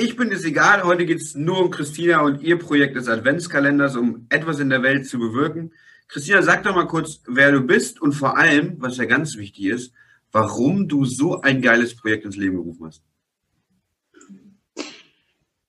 [0.00, 0.84] Ich bin, ist egal.
[0.84, 4.82] Heute geht es nur um Christina und ihr Projekt des Adventskalenders, um etwas in der
[4.82, 5.72] Welt zu bewirken.
[6.06, 9.66] Christina, sag doch mal kurz, wer du bist und vor allem, was ja ganz wichtig
[9.66, 9.92] ist,
[10.30, 13.02] warum du so ein geiles Projekt ins Leben gerufen hast.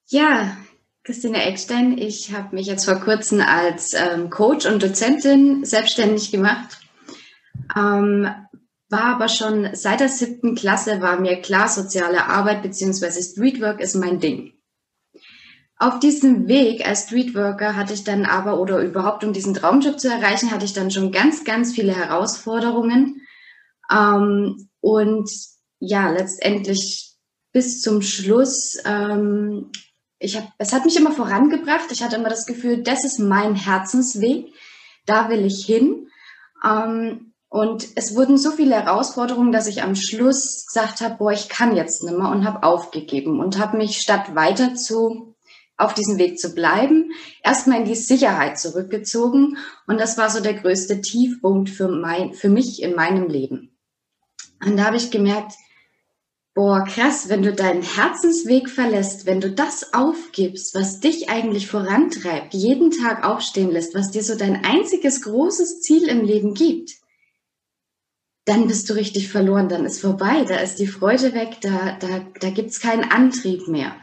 [0.08, 0.58] Ja,
[1.04, 1.98] Christina Eckstein.
[1.98, 6.80] Ich habe mich jetzt vor kurzem als ähm, Coach und Dozentin selbstständig gemacht.
[7.76, 8.30] Ähm,
[8.90, 13.22] war aber schon seit der siebten Klasse war mir klar, soziale Arbeit bzw.
[13.22, 14.54] Streetwork ist mein Ding.
[15.78, 20.10] Auf diesem Weg als Streetworker hatte ich dann aber, oder überhaupt um diesen Traumjob zu
[20.10, 23.22] erreichen, hatte ich dann schon ganz, ganz viele Herausforderungen.
[23.90, 25.30] Ähm, und
[25.80, 27.14] ja, letztendlich
[27.54, 29.72] bis zum Schluss ähm,
[30.20, 31.92] ich hab, es hat mich immer vorangebracht.
[31.92, 34.54] Ich hatte immer das Gefühl, das ist mein Herzensweg,
[35.06, 36.10] da will ich hin.
[36.64, 41.50] Ähm, und es wurden so viele Herausforderungen, dass ich am Schluss gesagt habe, boah, ich
[41.50, 45.36] kann jetzt nicht mehr und habe aufgegeben und habe mich statt weiter zu
[45.76, 47.12] auf diesem Weg zu bleiben,
[47.44, 49.58] erstmal in die Sicherheit zurückgezogen.
[49.88, 53.72] Und das war so der größte Tiefpunkt für, mein, für mich in meinem Leben.
[54.64, 55.54] Und da habe ich gemerkt,
[56.56, 62.54] Boah, krass, wenn du deinen Herzensweg verlässt, wenn du das aufgibst, was dich eigentlich vorantreibt,
[62.54, 67.00] jeden Tag aufstehen lässt, was dir so dein einziges großes Ziel im Leben gibt,
[68.50, 72.26] dann bist du richtig verloren, dann ist vorbei, da ist die Freude weg, da, da,
[72.40, 73.96] da gibt's keinen Antrieb mehr.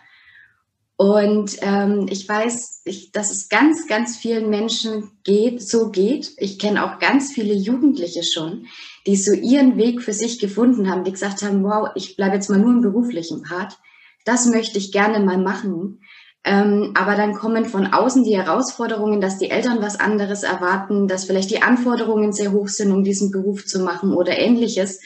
[0.96, 6.32] Und ähm, ich weiß, ich, dass es ganz, ganz vielen Menschen geht, so geht.
[6.38, 8.66] Ich kenne auch ganz viele Jugendliche schon,
[9.06, 12.48] die so ihren Weg für sich gefunden haben, die gesagt haben, wow, ich bleibe jetzt
[12.48, 13.76] mal nur im beruflichen Part.
[14.24, 16.00] Das möchte ich gerne mal machen.
[16.46, 21.24] Ähm, aber dann kommen von außen die Herausforderungen, dass die Eltern was anderes erwarten, dass
[21.24, 25.00] vielleicht die Anforderungen sehr hoch sind, um diesen Beruf zu machen oder ähnliches.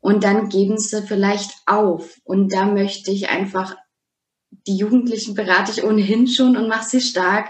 [0.00, 2.20] Und dann geben sie vielleicht auf.
[2.24, 3.74] Und da möchte ich einfach
[4.66, 7.48] die Jugendlichen berate ich ohnehin schon und mache sie stark.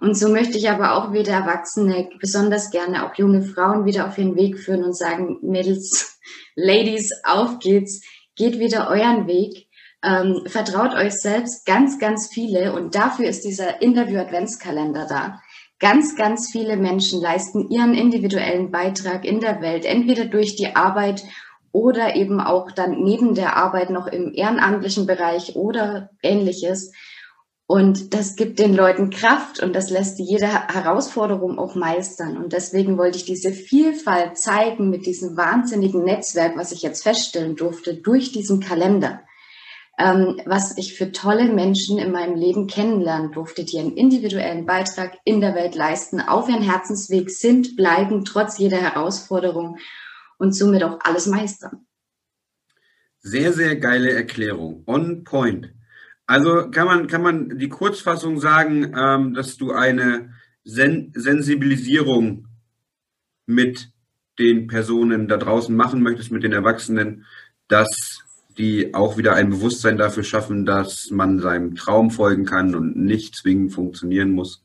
[0.00, 4.18] Und so möchte ich aber auch wieder Erwachsene, besonders gerne auch junge Frauen wieder auf
[4.18, 6.18] ihren Weg führen und sagen, Mädels,
[6.56, 8.02] Ladies, auf geht's,
[8.34, 9.68] geht wieder euren Weg,
[10.04, 15.40] ähm, vertraut euch selbst ganz, ganz viele und dafür ist dieser Interview-Adventskalender da.
[15.80, 21.24] Ganz, ganz viele Menschen leisten ihren individuellen Beitrag in der Welt, entweder durch die Arbeit
[21.72, 26.92] oder eben auch dann neben der Arbeit noch im ehrenamtlichen Bereich oder ähnliches.
[27.66, 32.36] Und das gibt den Leuten Kraft und das lässt jede Herausforderung auch meistern.
[32.36, 37.56] Und deswegen wollte ich diese Vielfalt zeigen mit diesem wahnsinnigen Netzwerk, was ich jetzt feststellen
[37.56, 39.20] durfte, durch diesen Kalender.
[39.96, 45.16] Ähm, was ich für tolle Menschen in meinem Leben kennenlernen durfte, die einen individuellen Beitrag
[45.24, 49.78] in der Welt leisten, auf ihren Herzensweg sind, bleiben, trotz jeder Herausforderung
[50.38, 51.86] und somit auch alles meistern.
[53.20, 54.82] Sehr, sehr geile Erklärung.
[54.86, 55.72] On point.
[56.26, 60.34] Also kann man, kann man die Kurzfassung sagen, ähm, dass du eine
[60.64, 62.48] Sen Sensibilisierung
[63.46, 63.90] mit
[64.38, 67.26] den Personen da draußen machen möchtest, mit den Erwachsenen,
[67.68, 68.23] dass
[68.58, 73.34] die auch wieder ein Bewusstsein dafür schaffen, dass man seinem Traum folgen kann und nicht
[73.36, 74.64] zwingend funktionieren muss.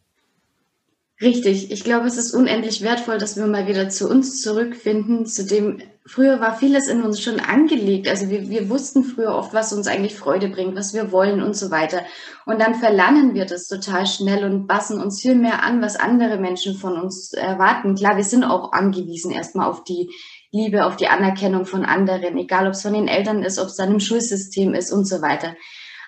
[1.21, 1.69] Richtig.
[1.69, 5.81] Ich glaube, es ist unendlich wertvoll, dass wir mal wieder zu uns zurückfinden, zu dem,
[6.05, 8.07] früher war vieles in uns schon angelegt.
[8.07, 11.57] Also wir, wir wussten früher oft, was uns eigentlich Freude bringt, was wir wollen und
[11.57, 12.03] so weiter.
[12.45, 16.37] Und dann verlangen wir das total schnell und passen uns viel mehr an, was andere
[16.37, 17.95] Menschen von uns erwarten.
[17.95, 20.09] Klar, wir sind auch angewiesen erstmal auf die
[20.51, 23.75] Liebe, auf die Anerkennung von anderen, egal ob es von den Eltern ist, ob es
[23.75, 25.55] dann im Schulsystem ist und so weiter.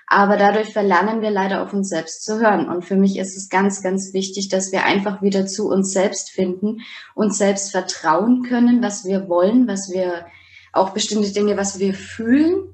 [0.08, 2.68] Aber dadurch verlernen wir leider auf uns selbst zu hören.
[2.68, 6.32] Und für mich ist es ganz, ganz wichtig, dass wir einfach wieder zu uns selbst
[6.32, 6.82] finden,
[7.16, 10.26] uns selbst vertrauen können, was wir wollen, was wir
[10.74, 12.74] auch bestimmte Dinge, was wir fühlen,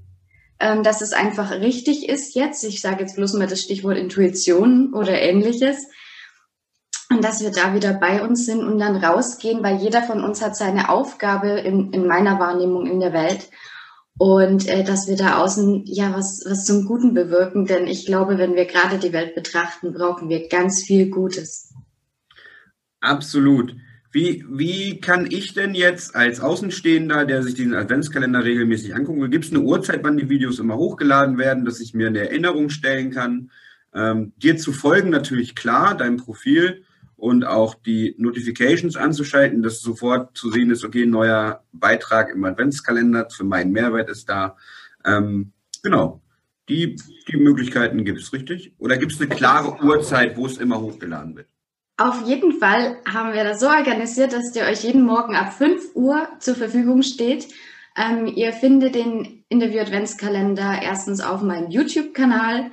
[0.59, 2.63] ähm, dass es einfach richtig ist jetzt.
[2.63, 5.85] Ich sage jetzt bloß mal das Stichwort Intuition oder ähnliches.
[7.17, 10.39] Und dass wir da wieder bei uns sind und dann rausgehen, weil jeder von uns
[10.43, 13.49] hat seine Aufgabe in, in meiner Wahrnehmung in der Welt
[14.19, 17.65] und äh, dass wir da außen ja was, was zum Guten bewirken.
[17.65, 21.73] Denn ich glaube, wenn wir gerade die Welt betrachten, brauchen wir ganz viel Gutes.
[22.99, 23.75] Absolut.
[24.11, 29.45] Wie, wie kann ich denn jetzt als Außenstehender, der sich diesen Adventskalender regelmäßig anguckt, gibt
[29.45, 33.09] es eine Uhrzeit, wann die Videos immer hochgeladen werden, dass ich mir eine Erinnerung stellen
[33.09, 33.49] kann?
[33.95, 36.83] Ähm, dir zu folgen natürlich klar, dein Profil
[37.17, 43.27] und auch die Notifications anzuschalten, dass sofort zu sehen ist, okay, neuer Beitrag im Adventskalender
[43.29, 44.55] für meinen Mehrwert ist da.
[45.03, 45.51] Ähm,
[45.83, 46.21] genau.
[46.69, 46.97] Die,
[47.27, 48.73] die Möglichkeiten gibt es, richtig?
[48.77, 51.47] Oder gibt es eine klare Uhrzeit, wo es immer hochgeladen wird?
[51.97, 55.95] Auf jeden Fall haben wir das so organisiert, dass der euch jeden Morgen ab 5
[55.95, 57.47] Uhr zur Verfügung steht.
[57.97, 62.69] Ähm, ihr findet den Interview-Adventskalender erstens auf meinem YouTube-Kanal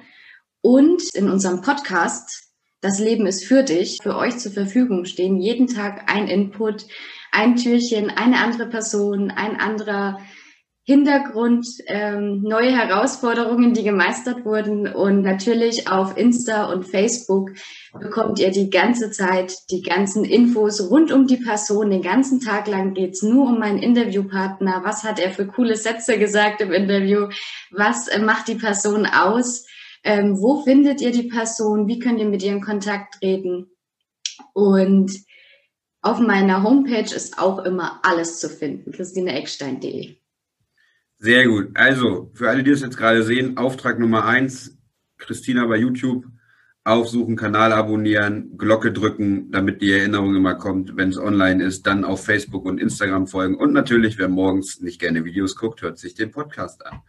[0.60, 2.43] Und in unserem Podcast,
[2.84, 6.84] das Leben ist für dich, für euch zur Verfügung stehen jeden Tag ein Input,
[7.32, 10.18] ein Türchen, eine andere Person, ein anderer
[10.82, 14.86] Hintergrund, ähm, neue Herausforderungen, die gemeistert wurden.
[14.86, 17.52] Und natürlich auf Insta und Facebook
[17.98, 21.88] bekommt ihr die ganze Zeit die ganzen Infos rund um die Person.
[21.88, 24.82] Den ganzen Tag lang geht's nur um meinen Interviewpartner.
[24.84, 27.28] Was hat er für coole Sätze gesagt im Interview?
[27.70, 29.64] Was äh, macht die Person aus?
[30.04, 31.88] Ähm, wo findet ihr die Person?
[31.88, 33.70] Wie könnt ihr mit ihr in Kontakt treten?
[34.52, 35.12] Und
[36.02, 40.16] auf meiner Homepage ist auch immer alles zu finden, christineeckstein.de.
[41.18, 41.70] Sehr gut.
[41.74, 44.76] Also, für alle, die es jetzt gerade sehen, Auftrag Nummer eins,
[45.16, 46.26] Christina bei YouTube,
[46.84, 52.04] aufsuchen, Kanal abonnieren, Glocke drücken, damit die Erinnerung immer kommt, wenn es online ist, dann
[52.04, 56.14] auf Facebook und Instagram folgen und natürlich, wer morgens nicht gerne Videos guckt, hört sich
[56.14, 57.00] den Podcast an.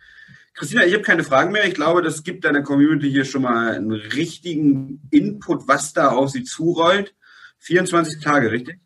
[0.55, 1.67] Christina, ich habe keine Fragen mehr.
[1.67, 6.29] Ich glaube, das gibt deiner Community hier schon mal einen richtigen Input, was da auf
[6.29, 7.13] sie zurollt.
[7.59, 8.79] 24 Tage, richtig?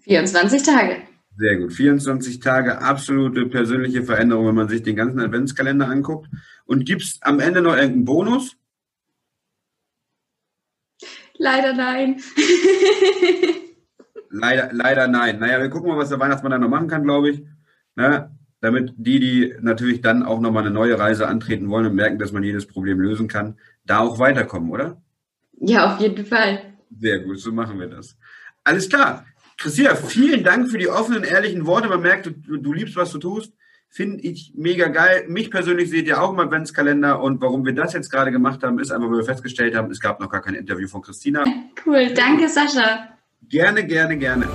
[0.00, 1.02] 24 Tage.
[1.36, 1.72] Sehr gut.
[1.72, 6.28] 24 Tage absolute persönliche Veränderung, wenn man sich den ganzen Adventskalender anguckt.
[6.64, 8.56] Und gibt es am Ende noch irgendeinen Bonus?
[11.36, 12.20] Leider nein.
[14.30, 15.38] leider, leider nein.
[15.38, 17.42] Naja, wir gucken mal, was der Weihnachtsmann da noch machen kann, glaube ich.
[17.96, 18.36] Ne?
[18.64, 22.32] Damit die, die natürlich dann auch nochmal eine neue Reise antreten wollen und merken, dass
[22.32, 25.02] man jedes Problem lösen kann, da auch weiterkommen, oder?
[25.60, 26.62] Ja, auf jeden Fall.
[26.98, 28.16] Sehr gut, so machen wir das.
[28.64, 29.26] Alles klar.
[29.58, 31.88] Christina, vielen Dank für die offenen, ehrlichen Worte.
[31.90, 33.52] Man merkt, du, du liebst, was du tust.
[33.90, 35.26] Finde ich mega geil.
[35.28, 37.20] Mich persönlich seht ihr auch im Adventskalender.
[37.20, 40.00] Und warum wir das jetzt gerade gemacht haben, ist einfach, weil wir festgestellt haben, es
[40.00, 41.44] gab noch gar kein Interview von Christina.
[41.84, 43.10] Cool, danke Sascha.
[43.46, 44.48] Gerne, gerne, gerne.